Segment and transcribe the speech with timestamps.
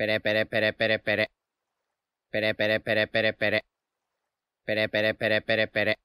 [0.00, 1.26] Pere, pere, pere, pere, pere.
[2.30, 3.60] Pere, pere, pere, pere, pere.
[4.64, 5.96] Pere, pere, pere, pere, pere.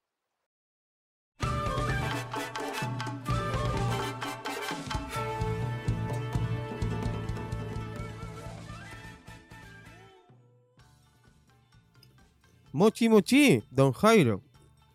[12.73, 14.41] Mochi Mochi, don Jairo,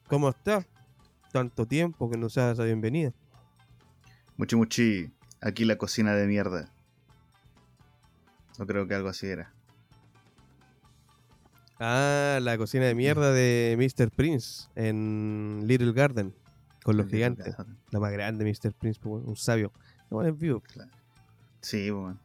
[0.09, 0.67] ¿cómo está?
[1.32, 3.14] Tanto tiempo que nos hagas la bienvenida.
[4.37, 5.11] Muchi muchi,
[5.41, 6.71] aquí la cocina de mierda.
[8.61, 9.55] No creo que algo así era.
[11.79, 14.11] Ah, la cocina de mierda de Mr.
[14.11, 16.34] Prince en Little Garden,
[16.83, 17.57] con los gigantes.
[17.91, 18.75] La más grande, Mr.
[18.75, 19.73] Prince, pues, un sabio.
[20.11, 20.62] No, en vivo.
[21.62, 22.20] Sí, bueno.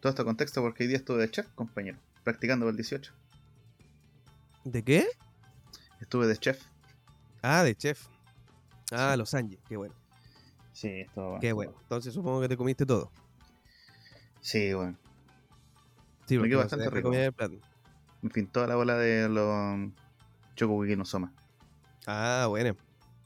[0.00, 3.12] Todo este contexto porque hoy día estuve de chef, compañero, practicando el 18.
[4.64, 5.06] ¿De qué?
[6.00, 6.60] Estuve de chef.
[7.40, 8.08] Ah, de chef.
[8.90, 9.94] Ah, Los Ángeles, qué bueno.
[10.72, 11.40] Sí, estuvo bueno.
[11.40, 11.72] Qué bueno.
[11.82, 13.12] Entonces supongo que te comiste todo.
[14.40, 14.98] Sí, bueno.
[16.26, 17.10] Sí, Me quedó bastante rico.
[17.10, 17.56] de plato.
[18.22, 19.90] En fin, toda la bola de los
[20.56, 21.32] Choco no Soma.
[22.06, 22.74] Ah, bueno.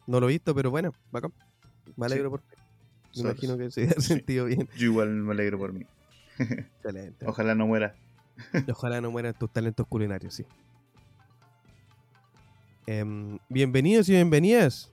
[0.06, 1.32] No lo he visto, pero bueno, bacán.
[1.96, 2.56] Me alegro por ti.
[3.16, 4.02] Me imagino que se ha Sí.
[4.02, 4.68] sentido bien.
[4.76, 5.86] Yo igual me alegro por mí.
[6.38, 7.26] Excelente.
[7.26, 7.94] Ojalá no muera.
[8.70, 10.44] Ojalá no mueran tus talentos culinarios, sí.
[12.86, 14.90] Em, bienvenidos y bienvenidas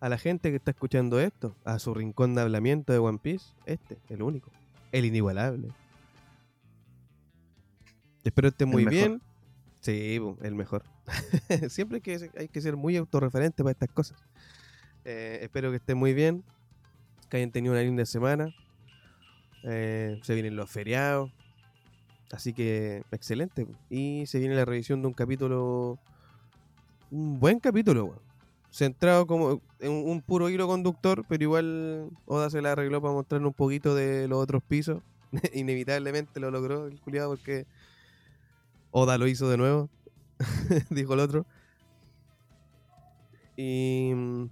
[0.00, 3.52] a la gente que está escuchando esto, a su rincón de hablamiento de One Piece.
[3.66, 4.50] Este, el único,
[4.92, 5.68] el inigualable.
[8.24, 9.22] Espero esté muy bien.
[9.80, 10.84] Sí, el mejor.
[11.68, 14.18] Siempre hay que, hay que ser muy autorreferente para estas cosas.
[15.04, 16.44] Eh, espero que estén muy bien,
[17.30, 18.54] que hayan tenido una linda semana.
[19.64, 21.30] Eh, se vienen los feriados,
[22.32, 23.66] Así que, excelente.
[23.88, 25.98] Y se viene la revisión de un capítulo.
[27.10, 28.20] Un buen capítulo, weón.
[28.70, 33.14] Centrado como en un, un puro hilo conductor, pero igual Oda se la arregló para
[33.14, 35.02] mostrarnos un poquito de los otros pisos.
[35.54, 37.66] Inevitablemente lo logró el culiado porque
[38.90, 39.90] Oda lo hizo de nuevo,
[40.90, 41.46] dijo el otro.
[43.56, 44.12] Y.
[44.14, 44.50] mm,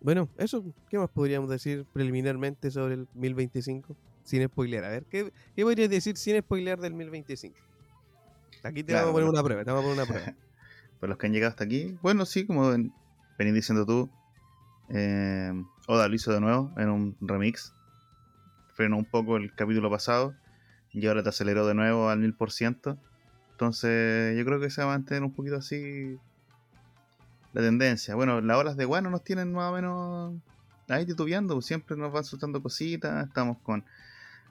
[0.00, 3.96] Bueno, eso, ¿qué más podríamos decir preliminarmente sobre el 1025?
[4.24, 4.84] Sin spoilear.
[4.84, 7.58] A ver, ¿qué, ¿Qué podrías decir sin spoilear del 1025?
[8.64, 9.30] Aquí te Claro, vamos a poner bueno.
[9.30, 10.32] una prueba, te vamos a poner una prueba.
[11.00, 11.98] Para los que han llegado hasta aquí.
[12.02, 12.92] Bueno, sí, como ven-
[13.38, 14.10] venís diciendo tú.
[14.90, 15.52] eh,
[15.88, 17.72] Oda lo hizo de nuevo en un remix.
[18.74, 20.34] Frenó un poco el capítulo pasado.
[20.92, 22.98] Y ahora te aceleró de nuevo al 1000%.
[23.62, 26.18] Entonces yo creo que se va a mantener un poquito así
[27.52, 28.16] la tendencia.
[28.16, 30.34] Bueno, las olas de Guano nos tienen más o menos
[30.88, 31.54] ahí titubeando.
[31.54, 33.24] pues Siempre nos van soltando cositas.
[33.24, 33.84] Estamos con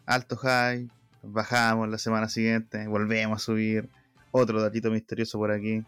[0.06, 0.90] alto high.
[1.24, 2.88] Bajamos la semana siguiente.
[2.88, 3.90] Volvemos a subir.
[4.32, 5.84] Otro datito misterioso por aquí.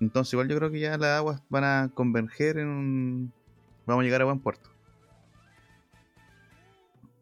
[0.00, 3.32] Entonces igual yo creo que ya las aguas van a converger en un...
[3.86, 4.68] Vamos a llegar a buen puerto.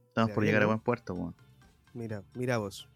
[0.08, 1.34] Estamos por llegar a buen puerto, weón.
[1.92, 2.88] Mira, mira vos.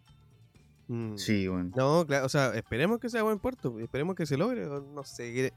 [0.88, 1.16] Mm.
[1.16, 1.72] Sí, weón.
[1.76, 4.66] No, claro, o sea, esperemos que sea buen puerto, esperemos que se logre.
[4.66, 5.52] No sé qué,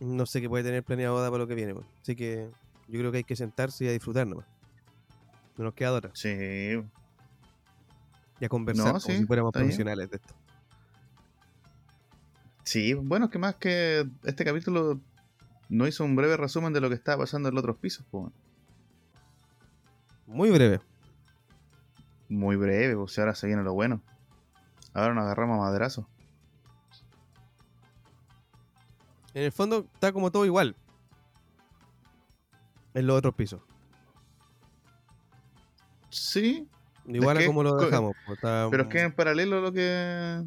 [0.00, 1.74] no sé qué puede tener planeado Oda para lo que viene.
[2.00, 2.48] Así que
[2.88, 4.46] yo creo que hay que sentarse y a disfrutar nomás.
[5.56, 6.10] No nos queda otra.
[6.14, 6.28] Sí,
[8.40, 9.64] Y a conversar No, como sí, si fuéramos bien.
[9.64, 10.34] profesionales de esto.
[12.64, 12.94] sí.
[12.94, 15.00] Bueno, que más que este capítulo
[15.68, 18.32] no hizo un breve resumen de lo que estaba pasando en los otros pisos, pues.
[20.26, 20.80] Muy breve.
[22.28, 24.00] Muy breve, pues si ahora se viene lo bueno.
[24.94, 26.06] Ahora nos agarramos a madrazo.
[29.34, 30.76] En el fondo está como todo igual.
[32.94, 33.60] En los otros pisos.
[36.10, 36.68] Sí,
[37.06, 38.14] Igual Es a como lo dejamos.
[38.24, 40.40] pues, está- pero es que en paralelo a lo que...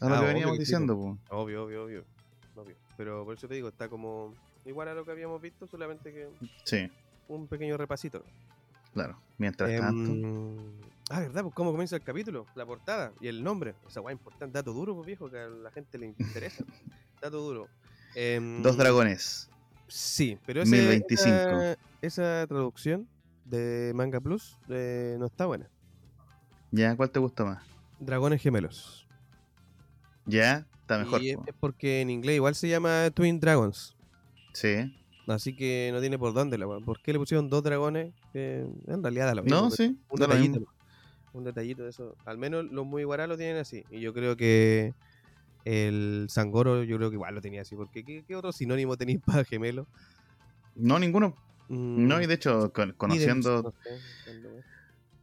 [0.00, 1.18] A lo Ah, que veníamos diciendo, pues.
[1.38, 2.04] Obvio, obvio, obvio,
[2.56, 2.76] obvio.
[2.96, 4.32] Pero por eso te digo, está como
[4.64, 6.30] igual a lo que habíamos visto, solamente que
[6.64, 6.90] Sí,
[7.28, 8.24] un pequeño repasito.
[8.94, 9.18] claro.
[9.36, 10.12] Mientras Em, tanto...
[11.10, 11.42] Ah, ¿verdad?
[11.42, 13.74] Pues cómo comienza el capítulo, la portada y el nombre.
[13.86, 16.64] Esa guay importante, dato duro, pues viejo, que a la gente le interesa.
[17.20, 17.68] dato duro.
[18.14, 19.50] Em, Dos dragones.
[19.88, 21.28] Sí, pero ese- 1025.
[21.28, 23.06] Esa, esa traducción
[23.44, 25.68] de Manga Plus eh, no está buena.
[26.70, 26.96] ¿Ya?
[26.96, 27.62] ¿Cuál te gusta más?
[28.00, 29.06] Dragones gemelos.
[30.26, 30.66] ¿Ya?
[30.80, 31.22] Está mejor.
[31.22, 31.44] y es, po.
[31.46, 33.96] es porque en inglés igual se llama Twin Dragons.
[34.52, 34.94] Sí.
[35.26, 36.66] Así que no tiene por dónde la.
[36.66, 38.12] ¿Por qué le pusieron dos dragones?
[38.32, 39.60] Que en realidad da lo mismo.
[39.60, 39.98] No, sí.
[40.08, 40.73] Un da lo.
[41.34, 42.16] Un detallito de eso.
[42.24, 43.84] Al menos los muy guará lo tienen así.
[43.90, 44.94] Y yo creo que
[45.64, 47.74] el Sangoro, yo creo que igual lo tenía así.
[47.76, 49.86] Porque ¿qué, qué otro sinónimo tenéis para gemelo?
[50.76, 51.36] No, ninguno.
[51.68, 53.62] Mm, No, y de hecho, con- conociendo.
[53.62, 54.48] no sé, cuando-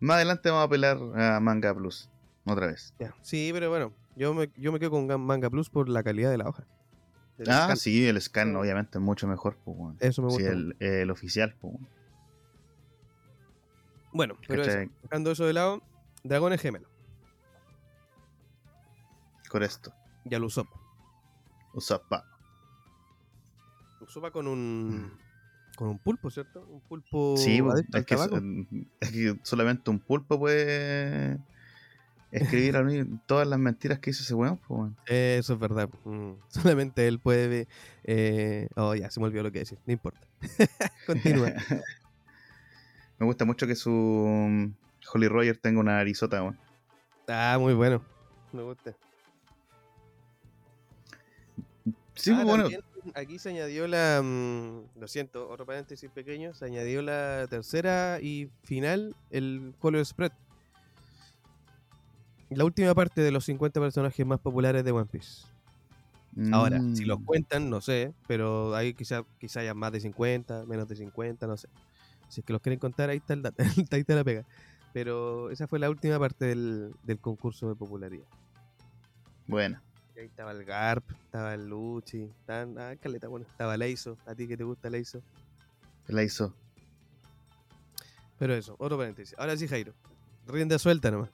[0.02, 2.10] Más adelante vamos a apelar a Manga Plus.
[2.46, 2.94] Otra vez.
[3.22, 6.38] Sí, pero bueno, yo me, yo me quedo con Manga Plus por la calidad de
[6.40, 6.66] la hoja.
[7.38, 7.78] Del Ah, scan.
[7.78, 9.58] sí, el scan obviamente es mucho mejor.
[9.64, 9.78] Pues.
[10.00, 10.52] Eso me Sí, gusta.
[10.52, 11.56] el, el oficial.
[11.62, 11.76] Pues.
[14.14, 15.82] Bueno, pero dejando eso de lado,
[16.24, 16.90] Dragones gemelos.
[19.50, 19.94] Correcto.
[20.26, 20.68] Y al Usopp.
[21.74, 22.26] Usapa.
[24.00, 25.12] Usopp con un.
[25.76, 26.62] Con un pulpo, ¿cierto?
[26.68, 27.36] Un pulpo.
[27.38, 28.16] Sí, pues, es que,
[29.00, 31.40] es que solamente un pulpo puede
[32.32, 34.58] escribir a mí todas las mentiras que hizo ese weón.
[34.68, 34.92] pues.
[35.08, 35.90] Eso es verdad.
[36.06, 37.68] Mm, Solamente él puede.
[38.04, 38.68] Eh...
[38.76, 39.80] Oh, ya, se me olvidó lo que decir.
[39.86, 40.22] No importa.
[41.06, 41.54] Continúa.
[43.20, 44.74] Me gusta mucho que su mm,
[45.14, 46.58] Holly Roger tenga una arizota, weón.
[47.28, 48.02] ah, muy bueno.
[48.54, 48.94] Me gusta.
[52.16, 52.64] Sí, Ah, bueno.
[52.64, 52.82] también
[53.16, 54.22] Aquí se añadió la.
[54.24, 56.54] mm, lo siento, otro paréntesis pequeño.
[56.54, 60.32] Se añadió la tercera y final, el Color Spread.
[62.52, 65.48] La última parte de los 50 personajes más populares de One Piece.
[66.52, 67.26] Ahora, si los Mm.
[67.26, 71.58] cuentan, no sé, pero ahí quizá, quizá haya más de 50, menos de 50, no
[71.58, 71.68] sé.
[72.30, 73.58] Si es que los quieren contar, ahí está, el dato,
[73.92, 74.46] ahí está la pega.
[74.94, 78.26] Pero esa fue la última parte del, del concurso de popularidad.
[79.48, 79.82] Bueno,
[80.16, 84.36] Y ahí estaba el Garp, estaba el Luchi, estaban, ah, caleta, bueno, estaba Leizo, a
[84.36, 85.22] ti que te gusta Leizo.
[86.08, 86.54] la hizo.
[88.38, 89.36] Pero eso, otro paréntesis.
[89.38, 89.94] Ahora sí, Jairo,
[90.48, 91.30] rienda suelta nomás.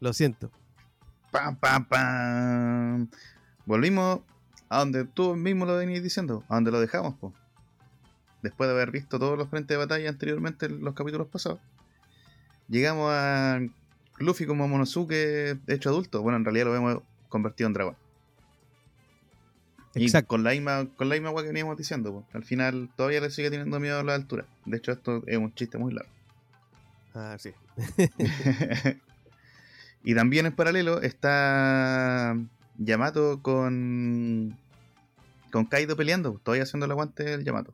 [0.00, 0.50] Lo siento.
[1.30, 3.08] Pam, pam, pam.
[3.66, 4.20] Volvimos
[4.68, 7.32] a donde tú mismo lo venías diciendo, a donde lo dejamos, po.
[8.42, 11.58] Después de haber visto todos los frentes de batalla anteriormente en los capítulos pasados,
[12.68, 13.60] llegamos a
[14.18, 16.22] Luffy como Monosuke hecho adulto.
[16.22, 17.96] Bueno, en realidad lo hemos convertido en dragón.
[19.94, 20.28] Y Exacto.
[20.28, 22.26] con la misma, con la misma que veníamos diciendo, po.
[22.34, 24.44] al final todavía le sigue teniendo miedo a la altura.
[24.66, 26.10] De hecho, esto es un chiste muy largo.
[27.14, 27.52] Ah, sí.
[30.04, 32.36] y también en paralelo está
[32.76, 34.58] Yamato con
[35.50, 37.72] con Kaido peleando, todavía haciendo el aguante del Yamato.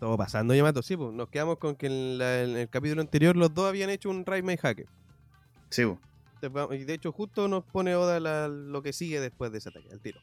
[0.00, 0.82] Todo pasando, Yamato.
[0.82, 3.90] Sí, pues nos quedamos con que en, la- en el capítulo anterior los dos habían
[3.90, 4.86] hecho un Raimei Hake.
[5.70, 6.00] Sí, po.
[6.74, 9.88] Y de hecho, justo nos pone Oda la- lo que sigue después de ese ataque,
[9.92, 10.18] al tiro.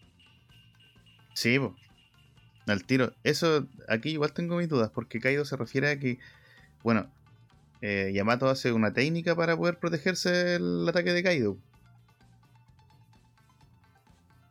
[1.35, 1.75] sí, po.
[2.65, 3.13] al tiro.
[3.24, 6.18] Eso, aquí igual tengo mis dudas, porque Kaido se refiere a que,
[6.83, 7.07] bueno,
[7.81, 11.57] eh, Yamato hace una técnica para poder protegerse del ataque de Kaido,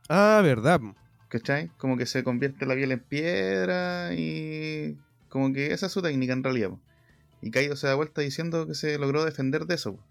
[0.09, 0.81] Ah, verdad.
[1.29, 1.69] ¿cachai?
[1.79, 4.97] Como que se convierte la piel en piedra y
[5.37, 6.71] como que esa es su técnica en realidad.
[6.71, 6.81] po.
[7.43, 9.95] Y Kaido se da vuelta diciendo que se logró defender de eso.
[9.97, 10.03] po.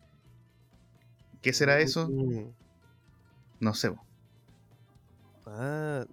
[1.41, 2.07] ¿Qué será eso?
[2.09, 2.51] Mm.
[3.59, 3.91] No sé.
[3.91, 4.03] po.
[5.47, 6.05] Ah,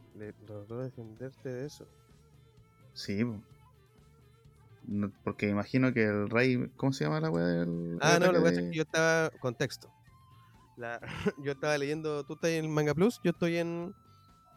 [0.48, 1.86] logró defenderte de eso.
[2.94, 3.40] Sí, po.
[4.86, 6.68] No, porque imagino que el rey.
[6.76, 7.98] ¿Cómo se llama la weá del.
[8.00, 9.30] Ah, no, ataque pasa de- es que yo estaba.
[9.40, 9.90] Contexto.
[10.76, 11.00] La-
[11.44, 12.24] yo estaba leyendo.
[12.24, 13.94] Tú estás en Manga Plus, yo estoy en.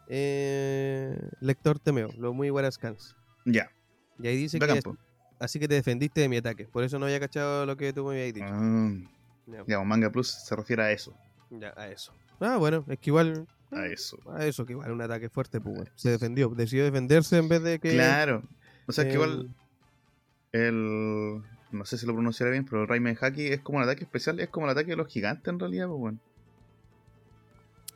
[0.08, 3.14] eh, Lector Temeo, lo muy Scans.
[3.44, 3.70] Ya,
[4.18, 4.80] Y ahí dice que.
[5.38, 6.64] Así que te defendiste de mi ataque.
[6.64, 8.46] Por eso no había cachado lo que tú me habías dicho.
[9.46, 11.14] Ya, ya, un Manga Plus se refiere a eso.
[11.50, 12.12] ya, a eso.
[12.40, 13.46] Ah, bueno, es que igual.
[13.70, 14.18] A eso.
[14.32, 15.76] A eso, que igual un ataque fuerte, pues.
[15.76, 15.90] bueno.
[15.94, 16.48] Se defendió.
[16.48, 17.92] Decidió defenderse en vez de que.
[17.92, 18.42] Claro.
[18.86, 19.54] O sea, es que eh, igual.
[20.52, 21.42] El.
[21.72, 24.40] No sé si lo pronunciaré bien, pero el Rayman Haki es como un ataque especial.
[24.40, 26.18] Es como el ataque de los gigantes en realidad, pues bueno.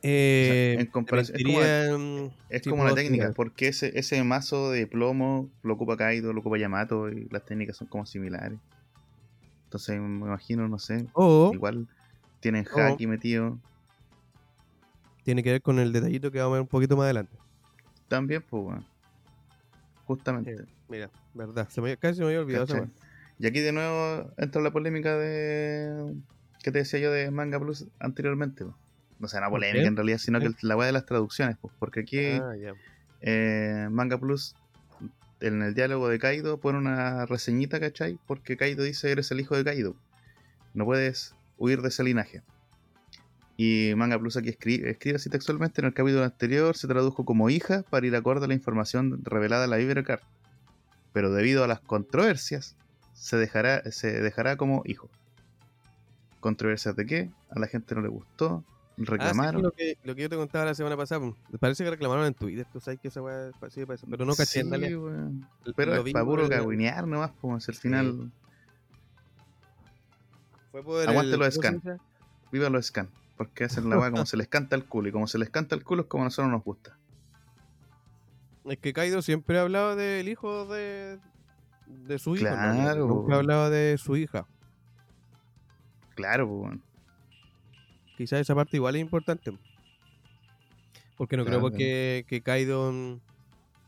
[0.03, 3.97] Eh, en comparación- es como mentiría, mm, Es sí, como una puedo técnica, porque ese,
[3.99, 8.05] ese mazo de plomo lo ocupa Kaido, lo ocupa Yamato y las técnicas son como
[8.05, 8.59] similares.
[9.65, 11.05] Entonces me imagino, no sé,
[11.53, 11.87] igual
[12.39, 12.79] tienen Oh.
[12.79, 13.57] Haki metido.
[15.23, 17.37] tiene que ver con el detallito que vamos a ver un poquito más adelante.
[18.07, 18.85] También, pues bueno.
[20.05, 20.51] Justamente.
[20.53, 22.89] Eh, Mira, verdad, se me, casi se me había olvidado.
[23.39, 26.15] Y aquí de nuevo entra la polémica de.
[26.63, 28.65] que te decía yo de Manga Plus anteriormente.
[29.21, 31.55] No sea una ¿Por polémica en realidad, sino que la weá de las traducciones.
[31.61, 32.53] pues, porque aquí Ah,
[33.21, 34.55] eh, Manga Plus,
[35.39, 38.17] en el diálogo de Kaido, pone una reseñita, ¿cachai?
[38.25, 39.95] Porque Kaido dice: Eres el hijo de Kaido.
[40.73, 42.41] No puedes huir de ese linaje.
[43.57, 47.49] Y Manga Plus aquí escribe, escribe así textualmente: En el capítulo anterior se tradujo como
[47.51, 50.21] hija para ir acorde a la información revelada en la Iberocard.
[51.13, 52.75] Pero debido a las controversias,
[53.13, 55.11] se dejará, se dejará como hijo.
[56.39, 57.29] ¿Controversias de qué?
[57.51, 58.63] A la gente no le gustó.
[59.01, 59.61] Ah, sí, Reclamaron.
[59.63, 62.25] lo, que, lo que yo te contaba la semana pasada, pues, me parece que reclamaron
[62.25, 64.69] en Twitter, tú sabes que esa weá sirve para eso, pero no caché Sí,
[65.75, 68.31] Pero lo es para puro el- cagüinear nomás, pues al final.
[70.71, 72.01] Fue por Aguante el- los ¿cómo se scan.
[72.51, 73.09] Viva los scan.
[73.37, 75.09] Porque hacen la weá como se les canta el culo.
[75.09, 76.97] Y como se les canta el culo es como a nosotros nos gusta.
[78.65, 81.17] Es que Kaido siempre ha hablado del hijo de,
[81.87, 82.43] de su hijo.
[82.45, 82.51] ¿no?
[82.51, 83.07] Claro.
[83.07, 84.45] Nunca ha hablado de su hija.
[86.15, 86.77] Claro, pues.
[88.21, 89.51] Quizás esa parte igual es importante.
[91.17, 93.19] Porque no creo porque que Kaido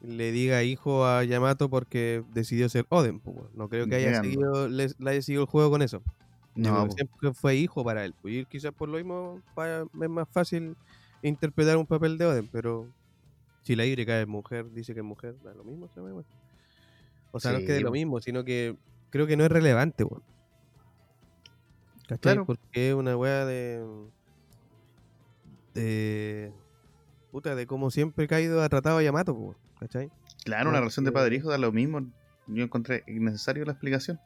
[0.02, 3.22] le diga hijo a Yamato porque decidió ser Oden.
[3.54, 6.02] No creo que haya seguido, le, le haya seguido el juego con eso.
[6.56, 8.16] No, siempre fue hijo para él.
[8.24, 10.76] Y quizás por lo mismo para- es más fácil
[11.22, 12.88] interpretar un papel de Oden, pero
[13.62, 15.86] si la Y es mujer, dice que es mujer, da lo mismo.
[17.32, 18.76] O sea, no es que de lo mismo, sino que
[19.12, 20.06] creo que no es relevante.
[22.08, 22.18] ¿Cachai?
[22.20, 22.46] Claro.
[22.46, 24.10] Porque es una weá de.
[25.74, 26.54] De.
[27.32, 30.10] puta, de cómo siempre Kaido ha tratado a Yamato, po, ¿cachai?
[30.46, 31.16] Claro, una No, relación de sí.
[31.16, 32.02] padre-hijo da lo mismo.
[32.48, 34.20] Yo encontré innecesario la explicación.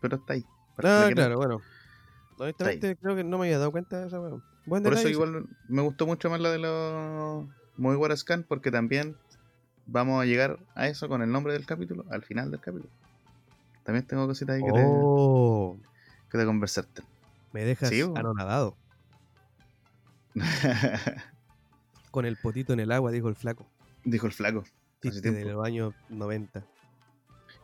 [0.00, 0.42] Pero está ahí.
[0.42, 1.60] que Ah, claro, bueno.
[2.38, 4.18] Honestamente, creo que no me había dado cuenta de esa.
[4.64, 9.16] Buen Por eso igual me gustó mucho más la de los Muy Scan porque también
[9.86, 12.90] vamos a llegar a eso con el nombre del capítulo, al final del capítulo.
[13.84, 17.02] También tengo cositas ahí que, Oh, te, que te conversarte.
[17.52, 18.76] me dejas Sí, anonadado.
[22.10, 23.66] Con el potito en el agua, dijo el flaco.
[24.04, 24.64] Dijo el flaco.
[25.02, 25.38] Chiste tiempo.
[25.38, 26.64] de los años 90.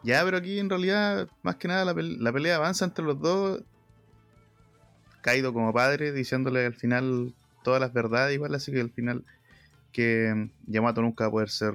[0.02, 3.19] Ya, pero aquí en realidad, más que nada, la, pel- la pelea avanza entre los
[3.21, 3.62] dos.
[5.23, 9.25] Kaido como padre, diciéndole al final todas las verdades, igual, así que al final
[9.93, 11.73] que Yamato nunca va a poder ser,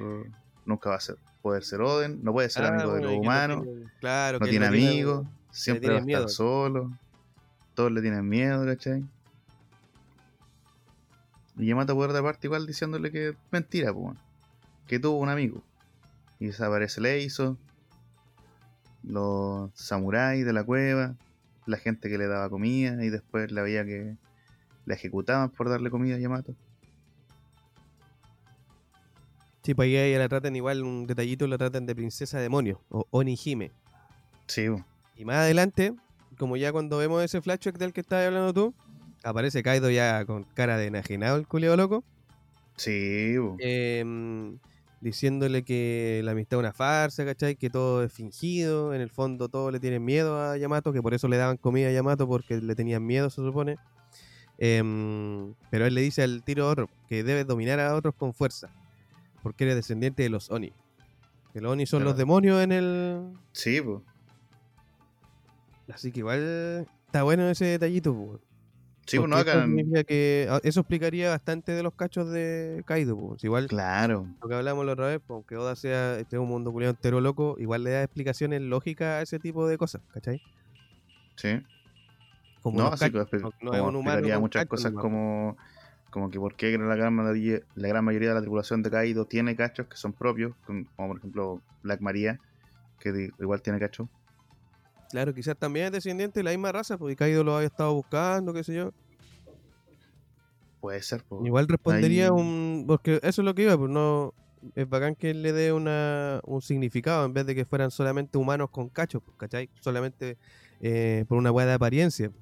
[0.66, 3.16] nunca va a ser, poder ser Oden, no puede ser Ah, amigo de los que
[3.16, 6.28] no humanos, tiene- claro, no tiene amigos, siempre va a estar miedo.
[6.30, 6.92] solo,
[7.74, 9.04] todos le tienen miedo, ¿cachai?
[11.60, 14.18] Y Yamato por otra parte igual diciéndole que es mentira, pues,
[14.88, 15.62] que tuvo un amigo.
[16.40, 17.58] Y desaparece Leizo,
[19.04, 21.16] los samuráis de la cueva,
[21.66, 24.16] la gente que le daba comida y después la veía que
[24.86, 26.56] la ejecutaban por darle comida a Yamato.
[29.62, 33.72] Sí, pues ahí la tratan igual, un detallito, la tratan de princesa demonio, o Onihime.
[34.48, 34.68] Sí.
[35.18, 35.94] Y más adelante,
[36.38, 38.74] como ya cuando vemos ese flashback del que estabas hablando tú,
[39.24, 42.04] aparece Kaido ya con cara de enajenado, el culeo loco,
[42.76, 44.58] sí, em,
[45.02, 47.56] diciéndole que la amistad es una farsa, ¿cachai?
[47.56, 51.14] Que todo es fingido, en el fondo todos le tienen miedo a Yamato, que por
[51.14, 53.78] eso le daban comida a Yamato, porque le tenían miedo, se supone.
[54.58, 58.34] Em, pero él le dice al tiro a otro que debe dominar a otros con
[58.34, 58.70] fuerza,
[59.42, 60.74] porque eres descendiente de los Oni.
[61.54, 62.10] Que los Oni son Claro.
[62.12, 64.04] los demonios en el, Sí, po.
[65.92, 68.42] Así que igual está bueno ese detallito, pues.
[69.10, 72.30] Sí, po, porque no, eso acá- significa que ah, eso explicaría bastante de los cachos
[72.32, 73.44] de Kaido, pues.
[73.44, 76.50] Igual Claro, lo que hablamos la otra vez, pues, aunque Oda sea este es un
[76.50, 80.42] mundo culiado entero loco, igual le da explicaciones lógicas a ese tipo de cosas, ¿cachai?
[81.36, 81.60] sí.
[82.62, 85.58] Como no, así que cachos, no- como es un humano muchas cachos cosas como,
[86.10, 89.26] como que por qué la gran, mayoría, la gran mayoría de la tripulación de Kaido
[89.28, 92.40] tiene cachos que son propios, como, por ejemplo Black Maria,
[93.00, 94.10] que igual tiene cachos.
[95.10, 98.54] Claro, quizás también es descendiente de la misma raza, porque Kaido lo había estado buscando,
[98.54, 98.92] qué sé yo.
[100.80, 101.46] Puede ser, po.
[101.46, 102.86] Igual respondería ahí- un.
[102.88, 104.34] Porque eso es lo que iba, pues no.
[104.76, 108.70] Es bacán que le dé una, un significado en vez de que fueran solamente humanos
[108.72, 109.70] con cachos, pues, ¿cachai?
[109.80, 110.38] Solamente
[110.82, 112.28] eh, por una hueá de apariencia.
[112.28, 112.34] Lo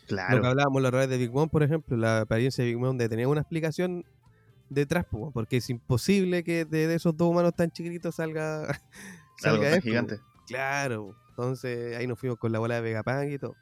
[0.00, 2.96] que Claro, hablábamos la vez de Big Mom, por ejemplo, la apariencia de Big Mom
[2.96, 4.04] de tener una explicación
[4.70, 8.66] detrás, pues, porque es imposible que de, de esos dos humanos tan chiquititos salga,
[9.38, 10.20] salga tan esto, gigante.
[10.46, 13.54] Claro, entonces ahí nos fuimos con la bola de Vegapunk y todo.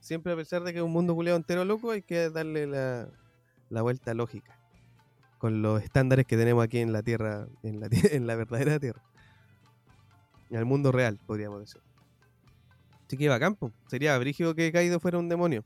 [0.00, 3.08] Siempre a pesar de que es un mundo culiado entero loco, hay que darle la,
[3.70, 4.58] la vuelta lógica.
[5.38, 9.00] Con los estándares que tenemos aquí en la Tierra, en la, en la verdadera Tierra.
[10.50, 11.80] En el mundo real, podríamos decir.
[13.06, 13.70] Así que bacán, po.
[13.86, 15.64] Sería brígido que Kaido fuera un demonio.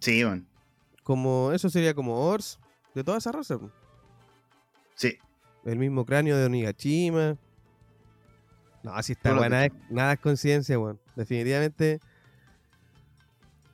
[0.00, 0.44] Sí, man.
[1.04, 2.58] Como, eso sería como Ors,
[2.96, 3.60] de toda esa raza.
[4.96, 5.18] Sí,
[5.64, 7.38] El mismo cráneo de Onigashima.
[8.82, 9.50] No, así está, weón.
[9.50, 10.98] Nada, es- nada es coincidencia, weón.
[11.16, 12.00] Definitivamente.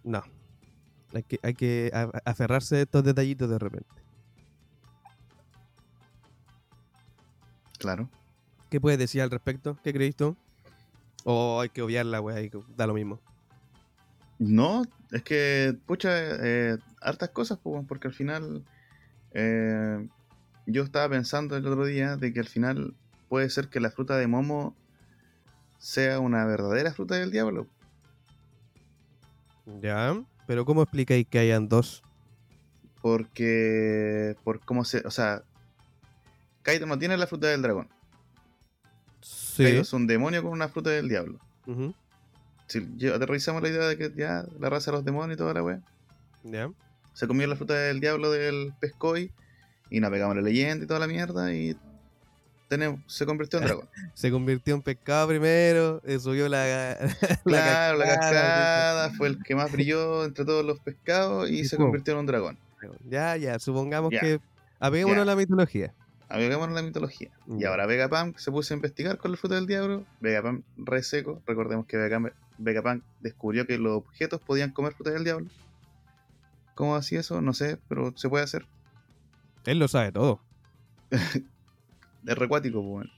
[0.04, 0.22] No.
[1.14, 1.90] Hay que, hay que
[2.24, 3.88] aferrarse a estos detallitos de repente.
[7.78, 8.08] claro.
[8.70, 9.78] ¿Qué puedes decir al respecto?
[9.82, 10.36] ¿Qué crees tú?
[11.24, 12.50] O hay que obviarla, weón.
[12.76, 13.18] Da lo mismo.
[14.38, 18.64] No, es que, pucha, eh, hartas cosas, po, porque al final
[19.32, 20.06] eh,
[20.66, 22.94] yo estaba pensando el otro día de que al final
[23.28, 24.76] puede ser que la fruta de Momo
[25.78, 27.66] sea una verdadera fruta del diablo.
[29.80, 30.20] Ya.
[30.46, 32.02] Pero ¿cómo explicáis que hayan dos?
[33.02, 35.42] Porque, por cómo se, o sea,
[36.62, 37.88] Kaido no tiene la fruta del dragón.
[39.20, 39.62] Sí.
[39.64, 41.38] Kaido es un demonio con una fruta del diablo.
[41.66, 41.94] Ujú.
[42.66, 45.54] Si yo- aterrizamos la idea de que ya la raza de los demonios y toda
[45.54, 45.80] la wea,
[46.44, 46.70] Ya.
[47.12, 49.32] se comió la fruta del diablo del pescoy
[49.90, 51.76] y navegamos la leyenda y toda la mierda y
[52.68, 53.88] tenemos, se convirtió en dragón.
[54.14, 56.00] Se convirtió en pescado primero.
[56.04, 56.96] eh, subió la.
[57.44, 61.64] la claro, la cascada, fue el que más brilló entre todos los pescados y Y
[61.64, 62.58] se convirtió en un dragón.
[63.08, 63.58] Ya, ya.
[63.58, 64.20] Supongamos Ya.
[64.20, 64.40] que.
[64.80, 65.92] Apeguémonos a la mitología.
[66.30, 67.30] Navegámonos la mitología.
[67.46, 70.04] Y ahora Vegapunk se puso a investigar con la fruta del diablo.
[70.20, 71.42] Vegapunk re seco.
[71.46, 75.48] Recordemos que Vegapunk, Vegapunk descubrió que los objetos podían comer fruta del diablo.
[76.74, 77.40] ¿Cómo hacía eso?
[77.40, 78.66] No sé, pero se puede hacer.
[79.64, 80.40] Él lo sabe todo.
[82.26, 83.08] Es recuático, pues.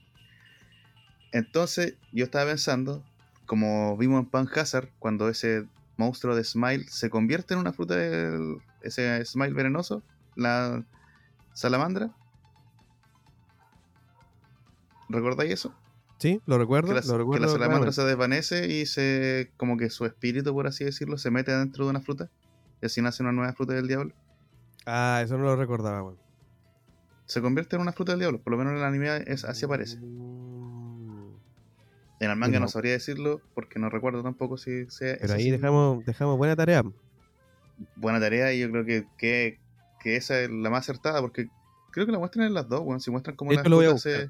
[1.31, 3.03] Entonces, yo estaba pensando,
[3.45, 5.65] como vimos en Pan Hazard, cuando ese
[5.97, 8.57] monstruo de Smile se convierte en una fruta del.
[8.81, 10.03] ese Smile venenoso,
[10.35, 10.83] la
[11.53, 12.11] salamandra.
[15.09, 15.73] ¿Recordáis eso?
[16.17, 16.89] Sí, lo recuerdo.
[16.89, 19.51] que la, lo que recuerdo la salamandra se desvanece y se.
[19.57, 22.29] como que su espíritu, por así decirlo, se mete dentro de una fruta.
[22.81, 24.13] Y así nace una nueva fruta del diablo.
[24.85, 26.30] Ah, eso no lo recordaba, weón.
[27.31, 28.41] Se convierte en una fruta del diablo.
[28.41, 29.95] Por lo menos en el anime es, así aparece.
[32.19, 32.67] En el manga no No.
[32.67, 35.15] sabría decirlo porque no recuerdo tampoco si sea.
[35.21, 36.83] Pero ahí dejamos, dejamos buena tarea.
[37.95, 39.59] buena tarea y yo creo que, que,
[40.01, 41.47] que esa es la más acertada porque
[41.91, 44.29] creo que la muestran en las dos, bueno, si muestran cómo Esto la fruta se,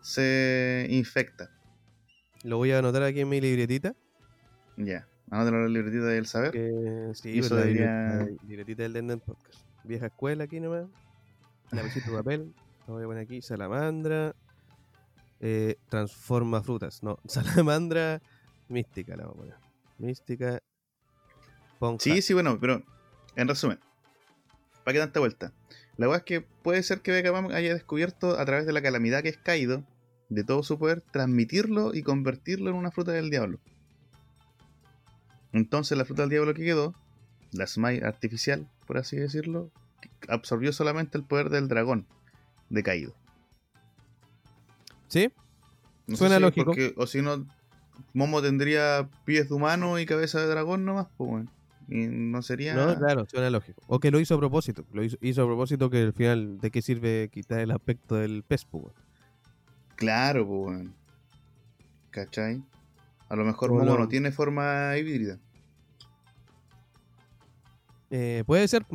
[0.00, 1.50] se infecta.
[2.44, 3.96] Lo voy a anotar aquí en mi libretita.
[4.76, 6.52] Ya, anótalo en la libretita del saber.
[6.52, 9.60] Que, sí, Y eso pues, la debería- libretita, libretita del Denden Podcast.
[9.82, 10.86] Vieja escuela aquí nomás.
[11.70, 12.54] Lapicito de papel.
[12.86, 13.42] Lo voy a poner aquí.
[13.42, 14.34] Salamandra.
[15.40, 17.02] eh, transforma frutas.
[17.02, 18.20] No, salamandra
[18.68, 19.54] mística la vamos a poner.
[19.98, 20.60] Mística.
[21.78, 22.02] Ponja.
[22.02, 22.82] Sí, sí, bueno, pero
[23.36, 23.78] en resumen,
[24.84, 25.52] ¿para qué tanta vuelta?
[25.96, 29.22] La verdad es que puede ser que Vegapunk haya descubierto a través de la calamidad
[29.22, 29.84] que es caído,
[30.28, 33.60] de todo su poder, transmitirlo y convertirlo en una fruta del diablo.
[35.52, 36.94] Entonces la fruta del diablo que quedó,
[37.52, 39.70] la Smile artificial, por así decirlo,
[40.28, 42.06] absorbió solamente el poder del dragón
[42.70, 43.14] de caído.
[45.08, 45.30] ¿Sí?
[46.06, 46.66] No Suena si lógico.
[46.66, 47.46] porque- o si no,
[48.14, 51.50] Momo tendría pies de humano y cabeza de dragón nomás, pues bueno.
[51.88, 52.74] Y no sería...
[52.74, 53.82] No, claro, suena lógico.
[53.86, 54.84] O que lo hizo a propósito.
[54.92, 58.42] Lo hizo, hizo a propósito que al final, ¿de qué sirve quitar el aspecto del
[58.46, 58.92] pez, pues?
[59.96, 60.94] Claro, pues, weón.
[62.10, 62.62] ¿Cachai?
[63.30, 65.38] A lo mejor Momo no tiene forma híbrida,
[68.10, 68.86] Eh, puede ser.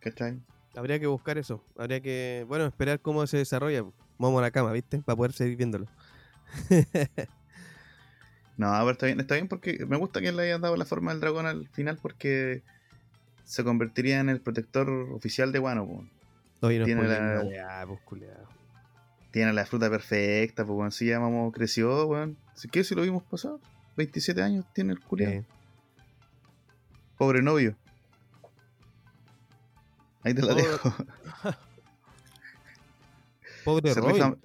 [0.00, 0.40] ¿Cachai?
[0.76, 1.64] Habría que buscar eso.
[1.76, 3.84] Habría que, bueno, esperar cómo se desarrolla.
[4.18, 4.98] Momo a la cama, ¿viste?
[4.98, 5.86] Para poder seguir viéndolo.
[8.56, 11.12] No, pero está bien, está bien porque me gusta que le hayan dado la forma
[11.12, 12.62] del dragón al final porque
[13.44, 16.06] se convertiría en el protector oficial de Wano, pues.
[16.60, 18.20] Oye, no Tiene la- pues.
[19.30, 20.92] Tiene fruta perfecta, pues, weón.
[20.92, 22.36] Si ya Momo creció, weón.
[22.54, 23.52] Si ¿Qué si lo vimos pasar?
[23.96, 25.30] 27 años tiene el culiao.
[25.32, 25.44] Eh,
[27.16, 27.76] Pobre novio.
[30.22, 30.94] Ahí te la Pobre- dejo.
[33.64, 34.14] Pobre Se Robin.
[34.14, 34.36] rifa,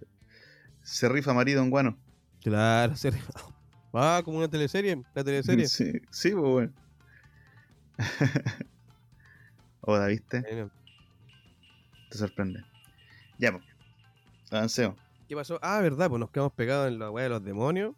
[0.83, 1.97] se rifa marido en Guano.
[2.41, 3.31] Claro, se rifa.
[3.97, 5.01] Ah, como una teleserie.
[5.13, 5.69] La teleserie.
[5.69, 6.73] Sí, sí, pues bueno.
[9.79, 10.41] Oda, ¿viste?
[12.09, 12.61] Te sorprende.
[13.37, 13.63] Ya, pues.
[14.51, 14.97] Avancemos.
[15.29, 15.59] ¿Qué pasó?
[15.61, 17.95] Ah, verdad, pues nos quedamos pegados en la weá de los demonios.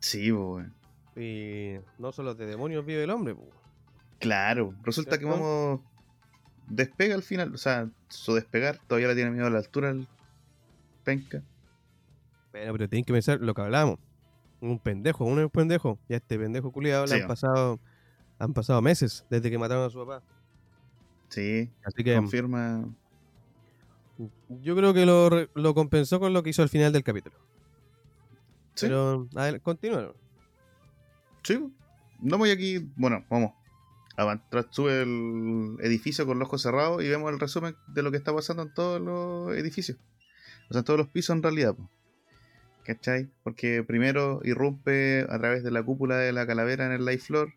[0.00, 0.72] Sí, pues bueno.
[1.16, 3.48] Y no solo de demonios vive el hombre, pues.
[4.18, 5.80] Claro, resulta que vamos.
[6.68, 10.08] Despega al final, o sea, su despegar todavía le tiene miedo a la altura al
[11.04, 11.42] penca.
[12.52, 13.98] Bueno, pero tienen que pensar lo que hablábamos.
[14.60, 15.98] Un pendejo, uno es un pendejo.
[16.08, 17.28] Y a este pendejo culiado le Sí, han man.
[17.28, 17.80] pasado
[18.38, 20.22] han pasado meses desde que mataron a su papá.
[21.28, 22.84] Sí, Así que confirma.
[24.48, 27.36] yo creo que lo, lo compensó con lo que hizo al final del capítulo.
[28.74, 30.12] Sí, Pero, a ver, continúa.
[31.42, 31.58] sí.
[32.18, 32.78] No voy aquí.
[32.96, 33.52] Bueno, vamos.
[34.70, 38.34] Sube el edificio con los ojos cerrados y vemos el resumen de lo que está
[38.34, 39.98] pasando en todos los edificios.
[40.68, 41.74] O sea, en todos los pisos en realidad.
[41.74, 41.90] po.
[42.84, 43.28] ¿Cachai?
[43.42, 47.52] Porque primero irrumpe a través de la cúpula de la calavera en el Life Floor.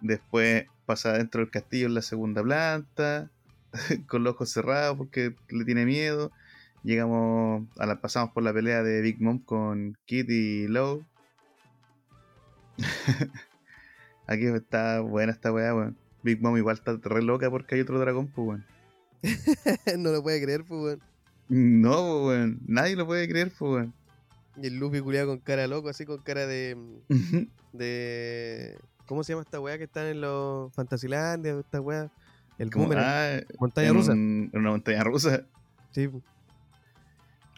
[0.00, 3.30] Después pasa dentro del castillo en la segunda planta.
[4.06, 6.32] con los ojos cerrados porque le tiene miedo.
[6.82, 11.04] Llegamos a la, pasamos por la pelea de Big Mom con Kid y Low.
[14.28, 15.96] Aquí está buena esta weá, weón.
[16.22, 18.64] Big Mom igual está re loca porque hay otro dragón, pues weón.
[19.98, 21.00] no lo puede creer, pues, weón.
[21.48, 22.60] No, pues, weón.
[22.66, 23.94] Nadie lo puede creer, pues weón.
[24.60, 26.76] Y el Luffy culiado con cara loco, así con cara de.
[27.72, 31.58] de ¿Cómo se llama esta weá que están en los Fantasilandia?
[31.58, 32.10] Esta weá.
[32.58, 33.04] El boomerang.
[33.06, 34.12] ah, montaña en rusa.
[34.12, 35.42] un- en una montaña rusa.
[35.92, 36.10] Sí.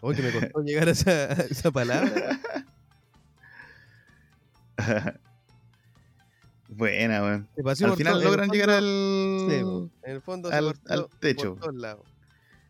[0.03, 2.39] Oye, que me costó llegar a esa, a esa palabra.
[6.73, 7.47] Buena, weón.
[7.65, 9.45] Al final todo- logran fondo- llegar al.
[9.49, 9.55] Sí.
[10.03, 10.73] En el fondo al-
[11.19, 11.51] techo.
[11.55, 12.05] Por todos lados.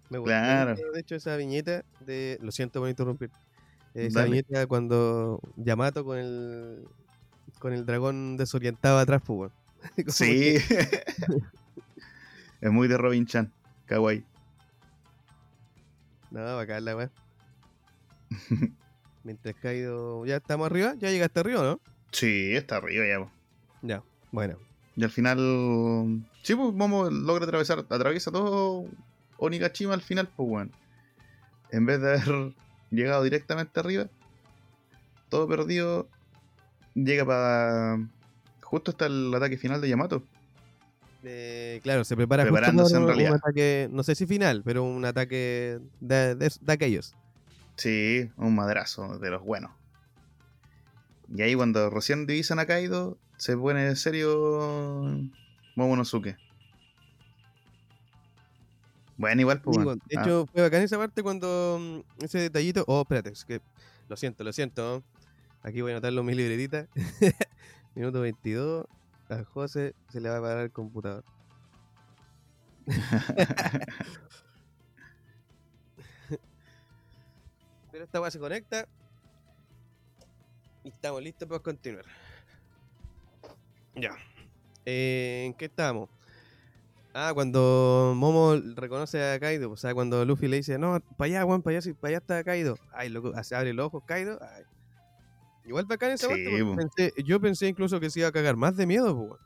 [0.09, 0.75] Me Claro.
[0.75, 2.37] de hecho, esa viñeta de.
[2.41, 3.29] Lo siento por interrumpir.
[3.93, 4.31] Esa Dale.
[4.31, 6.83] viñeta cuando Yamato con el.
[7.59, 9.51] con el dragón desorientado atrás, pues, weón.
[10.07, 10.55] Sí.
[10.67, 11.03] que-
[12.61, 13.51] es muy de Robin Chan.
[13.85, 14.23] Kawaii.
[16.31, 17.11] No, bacán la weá.
[19.23, 20.25] Mientras caído.
[20.25, 21.79] Ya estamos arriba, ya llegaste arriba, ¿no?
[22.11, 23.31] Sí, está arriba ya, po.
[23.82, 24.58] Ya, bueno.
[24.96, 26.24] Y al final.
[26.44, 28.86] Sí, pues Momo logra atravesar, atraviesa todo
[29.38, 30.72] Onigashima al final, pues weón.
[31.72, 32.54] En vez de haber
[32.91, 34.08] llegado directamente arriba,
[35.30, 36.08] todo perdido,
[36.94, 37.98] llega para.
[38.62, 40.24] Justo hasta el ataque final de Yamato.
[41.24, 43.36] Eh, claro, se prepara justo Preparándose para en un, realidad.
[43.36, 47.13] ataque, no sé si final, pero un ataque de, de- de aquellos.
[47.76, 49.72] Sí, un madrazo de los buenos.
[51.34, 55.17] Y ahí cuando recién divisan a Kaido, se pone serio
[55.75, 56.38] Momonosuke.
[59.17, 59.95] Bueno, igual, pues bueno.
[59.95, 62.84] de Ah, hecho, fue bacán esa parte cuando mm, ese detallito.
[62.86, 63.60] Oh, espérate, es que
[64.08, 65.04] lo siento, lo siento.
[65.63, 66.88] Aquí voy a anotarlo en mi libretita.
[67.95, 68.86] Minuto 22.
[69.30, 71.23] A José se le va a parar el computador.
[77.91, 78.88] Pero esta weá se conecta.
[80.84, 82.06] Y estamos listos para continuar.
[83.95, 84.12] Ya.
[84.86, 86.10] Eh, ¿En qué estábamos?
[87.13, 91.43] Ah, cuando Momo reconoce a Kaido, o sea, cuando Luffy le dice, no, para allá,
[91.43, 92.77] Juan, para allá, sí, para allá está Kaido.
[92.93, 94.39] Ay, loco, se abre los ojos Kaido.
[94.41, 94.63] ay.
[95.65, 98.75] Igual bacán esa Sí, parte, pensé- yo pensé incluso que se iba a cagar más
[98.77, 99.38] de miedo.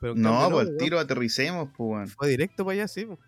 [0.00, 2.12] Pero en no, pues el tiro aterricemos, pues.
[2.14, 3.06] Fue directo para allá, sí.
[3.06, 3.18] po.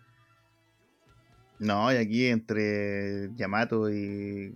[1.59, 4.53] No, y aquí entre Yamato y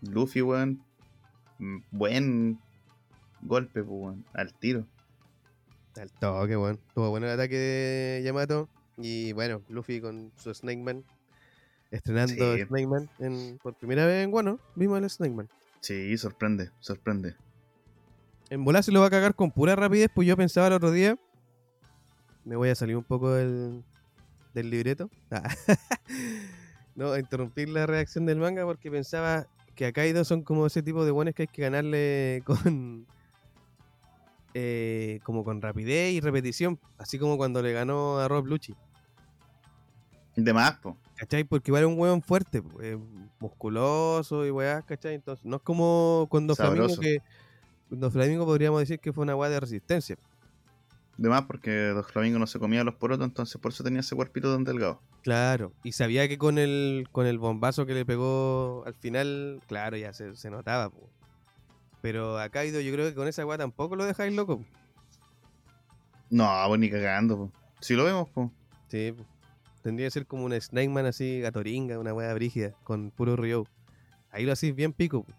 [0.00, 0.82] Luffy, weón.
[1.58, 2.58] mm, Buen
[3.42, 4.16] golpe, pues.
[4.32, 4.86] Al tiro.
[5.98, 6.78] Al toque, weón.
[6.94, 8.68] Tuvo bueno el ataque de Yamato.
[8.98, 11.04] Y bueno, Luffy con su Snake Man.
[11.90, 12.62] Estrenando Sí.
[12.64, 14.58] Snake Man en- por primera vez en Guano.
[14.74, 15.48] Vimos el Snake Man.
[15.80, 17.36] Sí, sorprende, sorprende.
[18.50, 20.90] En volar se lo va a cagar con pura rapidez, pues yo pensaba el otro
[20.90, 21.18] día.
[22.44, 23.82] Me voy a salir un poco del,
[24.54, 25.10] del libreto.
[25.30, 25.42] Ah.
[26.94, 31.04] no, interrumpir la reacción del manga porque pensaba que a Kaido son como ese tipo
[31.04, 33.06] de buenos que hay que ganarle con.
[34.58, 36.80] Eh, como con rapidez y repetición.
[36.96, 38.74] Así como cuando le ganó a Rob Lucci.
[40.34, 40.94] De más, pues.
[41.16, 41.44] ¿Cachai?
[41.44, 42.98] Porque igual es un hueón fuerte, po, eh,
[43.38, 45.14] musculoso y weá, ¿cachai?
[45.14, 47.02] Entonces, no es como cuando Flamingo Sabroso.
[47.02, 47.18] que.
[47.90, 50.16] Cuando Flamingo podríamos decir que fue una weá de resistencia.
[51.18, 54.16] De más porque Dos Flamingo no se comía los porotos, entonces por eso tenía ese
[54.16, 55.02] cuerpito tan delgado.
[55.22, 59.98] Claro, y sabía que con el, con el bombazo que le pegó al final, claro,
[59.98, 60.88] ya se, se notaba.
[60.90, 61.10] po.
[62.06, 64.64] Pero a Kaido yo creo que con esa weá tampoco lo dejáis loco.
[66.30, 67.50] No, pues ni cagando, pues.
[67.80, 68.48] Si lo vemos, pues.
[68.86, 69.26] Sí, po.
[69.82, 73.64] tendría que ser como un Snake Man así, gatoringa, una weá brígida, con puro Ryo.
[74.30, 75.24] Ahí lo hacís bien pico.
[75.24, 75.32] po.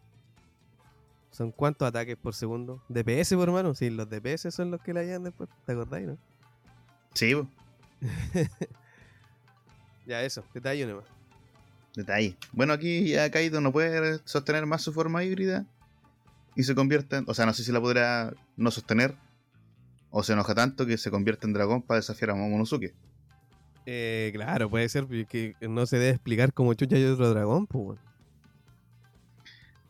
[1.32, 2.84] ¿Son cuántos ataques por segundo?
[2.90, 3.74] DPS, por hermano.
[3.74, 5.50] Sí, los DPS son los que la llevan después.
[5.66, 6.18] ¿Te acordáis, no?
[7.14, 7.48] Sí, pues.
[10.06, 10.44] Ya, eso.
[10.54, 11.06] Detalle nomás.
[11.96, 12.36] Detalle.
[12.52, 15.66] Bueno, aquí ya Kaido no puede sostener más su forma híbrida.
[16.58, 17.26] Y se convierte en.
[17.28, 19.16] O sea, no sé si la podrá no sostener.
[20.10, 22.94] O se enoja tanto que se convierte en dragón para desafiar a Momonosuke.
[23.86, 28.00] Eh, claro, puede ser que no se debe explicar como chucha hay otro dragón, pues.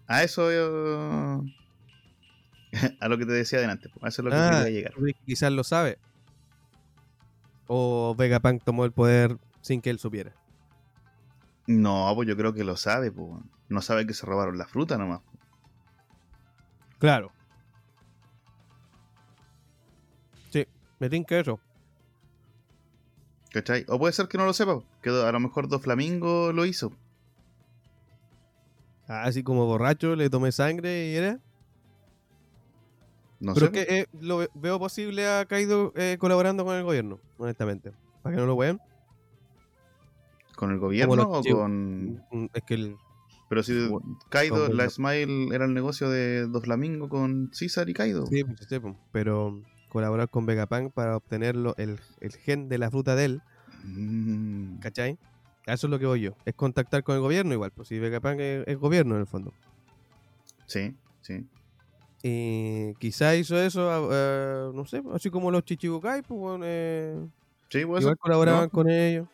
[0.08, 1.44] A eso yo.
[3.00, 3.90] a lo que te decía adelante.
[3.90, 4.94] pues, A eso es lo que Ah, quería llegar.
[5.26, 5.98] Quizás lo sabe.
[7.68, 10.34] O Vegapunk tomó el poder sin que él supiera.
[11.66, 13.42] No, pues yo creo que lo sabe, pues.
[13.70, 15.22] No sabe que se robaron la fruta nomás.
[17.00, 17.32] Claro.
[20.52, 20.66] Sí,
[21.00, 21.60] me tinca eso.
[23.52, 23.86] ¿Cachai?
[23.88, 24.80] O puede ser que no lo sepa.
[25.02, 26.92] Que a lo mejor Dos Flamingo lo hizo.
[29.08, 31.40] Así como borracho, le tomé sangre y era.
[33.40, 33.80] No Pero sé.
[33.80, 37.94] es que eh, lo ve- veo posible a Kaido eh, colaborando con el gobierno, honestamente.
[38.22, 38.82] Para que no lo vean.
[40.56, 42.16] ¿Con el gobierno o con.?
[42.32, 42.98] Mm, Es que el.
[43.48, 43.74] Pero si
[44.30, 48.30] Kaido, la Smile era el negocio de Dos Flamingo con César y Kaido.
[48.30, 52.92] Sí, pues, sí, pues, pero colaborar con Vegapunk para obtener el, el gen de la
[52.92, 53.44] fruta de él,
[53.86, 55.20] Mm, ¿cachai?
[55.66, 56.38] Eso es lo que voy yo.
[56.46, 59.54] Es contactar con el gobierno igual, pues si Vegapunk es, es gobierno en el fondo.
[60.66, 61.48] sí, sí.
[62.24, 67.28] Y quizá hizo eso, a- no sé, así como los Chichibukai, pues bueno, eh,
[67.70, 68.72] Sí, pues igual colaboraban no.
[68.72, 69.28] con ellos.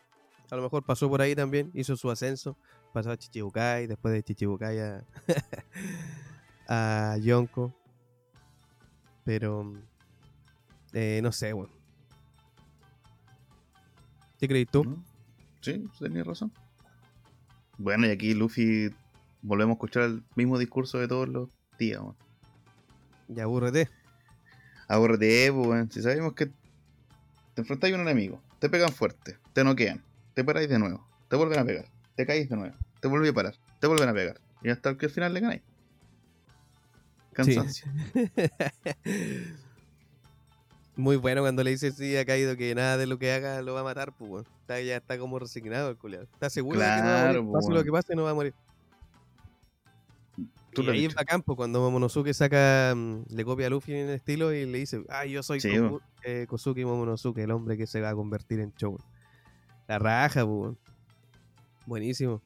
[0.50, 2.58] A lo mejor pasó por ahí también, hizo su ascenso,
[2.94, 5.04] pasó a Chichibukai, después de Chichibukai a,
[6.68, 7.74] a Yonko.
[9.24, 9.74] Pero,
[10.92, 11.72] eh, no sé, bueno.
[14.38, 15.02] ¿Qué crees tú?
[15.60, 16.52] Sí, tenías razón.
[17.78, 18.94] Bueno, y aquí Luffy
[19.42, 22.00] volvemos a escuchar el mismo discurso de todos los días.
[22.00, 22.16] weón.
[23.28, 23.88] Ya abúrrete.
[24.86, 25.90] Acuérdate, pues, weón.
[25.90, 30.02] Si sabemos que te enfrentáis a un enemigo, te pegan fuerte, te noquean,
[30.34, 33.34] te paráis de nuevo, te vuelven a pegar, te caís de nuevo, te vuelven a
[33.34, 34.40] parar, te vuelven a pegar.
[34.62, 35.62] Y hasta que al final le ganáis.
[37.34, 37.86] cansancio.
[40.96, 43.74] Muy bueno cuando le dice sí ha caído que nada de lo que haga lo
[43.74, 44.46] va a matar, pues.
[44.62, 46.24] Está, ya está como resignado el culiado.
[46.24, 47.52] Está seguro de que no va a Claro, morir.
[47.52, 48.54] Pase lo que pase, no va a morir.
[50.72, 54.08] Tú y ahí es bacán, pues, cuando Momonosuke saca, mm, le copia a Luffy en
[54.08, 57.76] el estilo y le dice, ah, yo soy Sí, Koku- eh, Kosuke Momonosuke, el hombre
[57.76, 58.98] que se va a convertir en Shogun.
[59.88, 60.74] La raja, pues.
[61.86, 62.40] Buenísimo.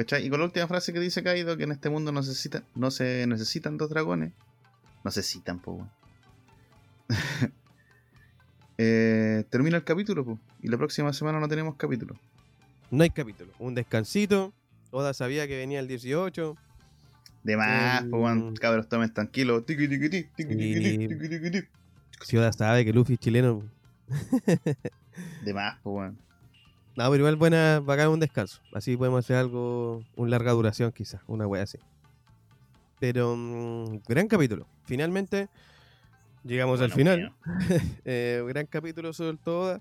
[0.00, 0.26] ¿Cachai?
[0.26, 2.90] Y con la última frase que dice Kaido, que en este mundo no, necesita, no
[2.90, 4.32] se necesitan dos dragones.
[5.04, 5.90] No se citan, po, weón.
[8.82, 10.38] Eh, termina el capítulo, po.
[10.62, 12.18] Y la próxima semana no tenemos capítulo.
[12.90, 13.52] No hay capítulo.
[13.58, 14.54] Un descansito.
[14.90, 16.56] Oda sabía que venía el 18.
[17.42, 18.52] De más, po, weón.
[18.52, 18.54] Mm.
[18.54, 19.62] Cabros, tomen tranquilo.
[22.22, 23.70] Si Oda sabe que Luffy es chileno.
[25.44, 26.29] De más, po, weón.
[26.96, 28.60] No, pero igual buena, bacán un descanso.
[28.74, 31.78] Así podemos hacer algo, un larga duración quizás, una wea así.
[32.98, 34.66] Pero, mm, gran capítulo.
[34.84, 35.48] Finalmente,
[36.44, 37.34] llegamos al final.
[38.04, 39.80] Eh, gran capítulo sobre todo.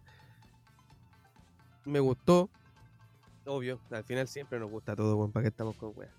[1.86, 2.50] Me gustó.
[3.45, 6.13] Obvio, al final siempre nos gusta todo, weón, para que estamos con weas.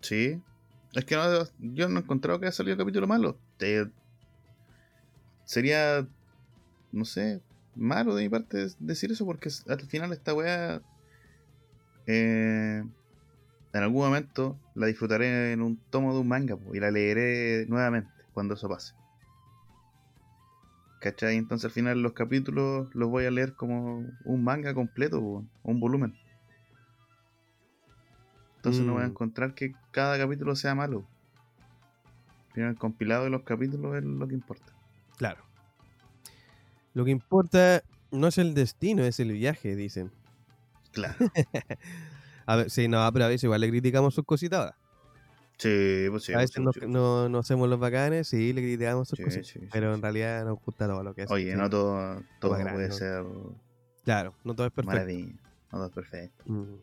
[0.00, 0.40] Sí.
[0.92, 1.22] Es que no,
[1.58, 3.38] yo no he encontrado que haya salido capítulo malo.
[3.56, 3.90] Te-
[5.44, 6.06] sería,
[6.92, 7.40] no sé,
[7.76, 10.82] malo de mi parte decir eso porque al final esta weá,
[12.06, 12.82] eh,
[13.72, 17.66] en algún momento la disfrutaré en un tomo de un manga po, y la leeré
[17.68, 18.94] nuevamente cuando eso pase.
[21.00, 21.36] ¿Cachai?
[21.36, 25.80] Entonces al final los capítulos los voy a leer como un manga completo, po, un
[25.80, 26.14] volumen.
[28.56, 29.10] Entonces no voy a Mm.
[29.10, 31.06] encontrar que cada capítulo sea malo.
[32.48, 34.72] Al final el compilado de los capítulos es lo que importa.
[35.16, 35.49] Claro.
[36.94, 40.10] Lo que importa no es el destino, es el viaje, dicen.
[40.92, 41.14] Claro.
[42.46, 44.74] A ver, sí, no, pero a veces igual le criticamos sus cositas.
[45.58, 46.32] Sí, pues sí.
[46.32, 46.90] a pues veces sí, nos, pues sí.
[46.90, 49.46] no, no hacemos los bacanes, sí, le criticamos sus Sí, cositas.
[49.46, 51.32] sí, sí, pero en realidad nos gusta todo lo que hace.
[51.34, 52.94] Oye, no todo, todo bacán, puede ¿no?
[52.94, 53.24] ser
[54.04, 54.96] Claro, no todo es perfecto.
[54.96, 55.32] maravilla.
[55.70, 56.44] No todo es perfecto.
[56.46, 56.74] Mm.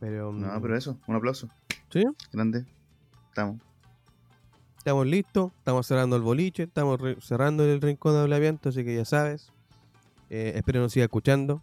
[0.00, 1.48] Pero, No, mm, pero eso, un aplauso.
[1.90, 2.04] ¿Sí?
[2.32, 2.64] Grande.
[3.28, 3.60] Estamos.
[4.88, 9.04] Estamos listos, estamos cerrando el boliche, estamos cerrando el rincón de hablamiento, así que ya
[9.04, 9.52] sabes.
[10.30, 11.62] Eh, espero nos siga escuchando.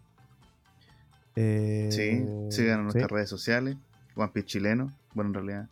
[1.34, 3.14] Eh, Sí, sigan en nuestras ¿sí?
[3.14, 3.76] redes sociales.
[4.14, 4.96] One Piece chileno.
[5.12, 5.68] Bueno, en realidad,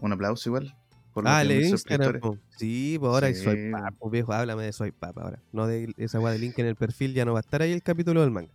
[0.00, 0.74] un aplauso igual.
[1.12, 2.20] Por Ah, le 10.000 Instagram.
[2.20, 2.38] po.
[2.56, 3.44] Sí, pues ahora Sí.
[3.44, 4.32] soy papo, viejo.
[4.32, 5.38] Háblame de soy papa ahora.
[5.52, 7.72] No de esa weá de link en el perfil, ya no va a estar ahí
[7.72, 8.50] el capítulo del manga.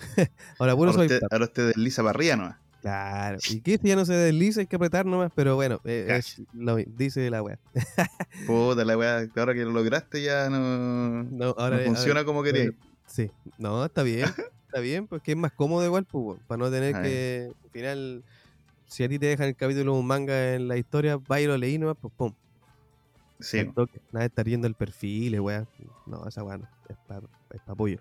[0.58, 1.36] ahora puro Ahora soy usted, papa.
[1.36, 2.58] ahora usted desliza para arriba.
[2.82, 3.38] Claro.
[3.48, 3.78] ¿Y qué?
[3.78, 7.30] Si ya no se desliza, hay que apretar nomás, pero bueno, eh, es lo dice
[7.30, 7.56] la weá.
[8.46, 12.72] Puta la weá, ahora que lo lograste ya no, No, ahora no funciona como quería.
[13.06, 14.28] Sí, no, está bien,
[14.66, 18.24] está bien, porque es más cómodo igual, pues, para no tener que, al final,
[18.86, 21.46] si a ti te dejan el capítulo de un manga en la historia, va y
[21.46, 22.34] lo leí nomás, pues pum,
[23.38, 24.00] Sí, toque.
[24.12, 25.66] nada de estar viendo el perfil, weá,
[26.06, 27.20] no, esa weá no, es para
[27.52, 28.00] es pa apoyo.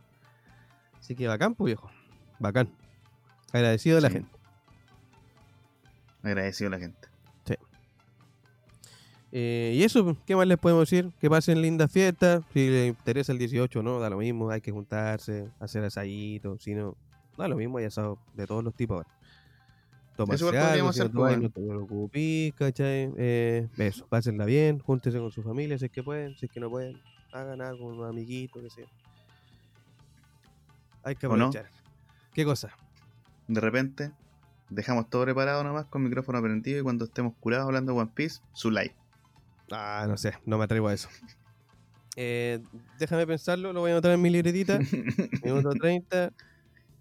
[1.00, 1.92] Así que bacán, pues viejo,
[2.40, 2.70] bacán.
[3.54, 4.14] Agradecido de la Sí.
[4.16, 4.41] gente.
[6.24, 7.12] Agradecido a la gente.
[9.34, 11.10] Eh, y eso, ¿qué más les podemos decir?
[11.22, 12.44] Que pasen lindas fiestas.
[12.54, 14.50] Si les interesa el 18 no, da lo mismo.
[14.50, 16.60] Hay que juntarse, hacer asadito.
[16.60, 16.98] Si no,
[17.38, 17.78] da lo mismo.
[17.78, 19.22] Hay asado de todos los tipos ahora.
[20.18, 23.12] Podríamos si no hacer, tomáis, pues, no te preocupéis, ¿cachai?
[23.18, 26.60] Eh, eso, pásenla bien, júntense con su familia si es que pueden, si es que
[26.60, 28.86] no pueden, hagan algo con unos amiguitos, que sea.
[31.04, 31.48] Hay que ¿O no?
[31.48, 31.72] aprovechar.
[32.34, 32.70] ¿Qué cosa?
[33.48, 34.12] De repente,
[34.72, 38.42] dejamos todo preparado nomás con micrófono prendido y cuando estemos curados hablando de One Piece,
[38.54, 38.96] su live.
[39.72, 41.08] Ah, no sé, no me atrevo a eso.
[42.18, 42.60] Eh,
[43.00, 44.80] déjame pensarlo, lo voy a anotar en mi libretita.
[45.44, 46.34] Minuto 30.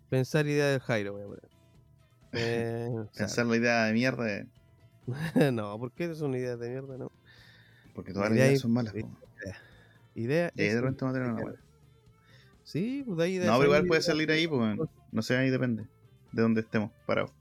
[0.08, 1.48] Pensar idea del Jairo, voy a poner.
[2.32, 4.46] Eh, Pensar la idea de mierda, de-
[5.52, 6.96] no, ¿por qué son ideas de mierda?
[6.98, 7.10] No.
[7.94, 8.92] porque todas La las idea ideas es- son malas.
[8.92, 8.98] po.
[10.14, 10.52] Idea.
[10.54, 11.60] Y ahí es de repente vamos a tener una idea.
[12.64, 14.76] Sí, pues de ahí de No, pero igual puede salir ahí, pues,
[15.10, 15.86] no sé, ahí depende
[16.32, 17.32] de dónde estemos parados.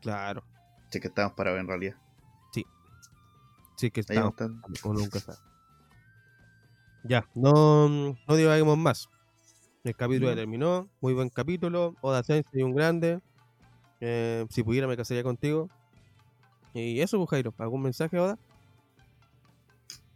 [0.00, 0.44] Claro.
[0.90, 1.96] Es que estamos parados en realidad.
[3.78, 4.34] Sí, que Ahí estamos.
[4.82, 5.38] Uno nunca sabe.
[7.04, 9.08] Ya, no, no divaguemos más.
[9.84, 10.88] El capítulo ya terminó.
[11.00, 11.94] Muy buen capítulo.
[12.00, 13.20] Oda Sensei, un grande.
[14.00, 15.70] Eh, si pudiera, me casaría contigo.
[16.74, 17.54] Y eso, pues, Jairo.
[17.56, 18.36] ¿Algún mensaje, Oda?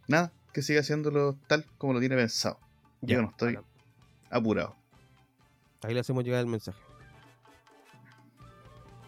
[0.09, 2.59] Nada, que siga haciéndolo tal como lo tiene pensado.
[2.99, 3.57] Yo no estoy
[4.29, 4.75] apurado.
[5.83, 6.82] Ahí le hacemos llegar el mensaje.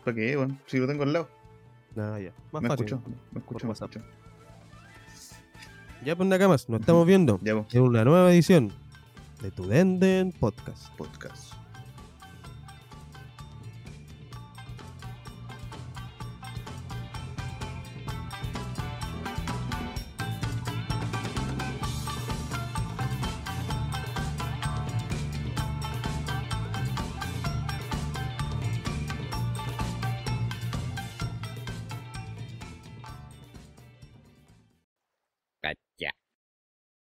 [0.06, 0.48] ¿Para qué?
[0.68, 1.28] Si lo tengo al lado.
[1.96, 2.32] Nada, ya.
[2.54, 2.86] Más Me fácil.
[2.86, 4.00] escucho, me escucho, me escucho.
[6.06, 8.72] Ya, pues, Nakamas, nos estamos viendo Ya, pues, en una nueva edición
[9.41, 10.96] de Tu Denden Podcast.
[10.96, 11.54] podcast.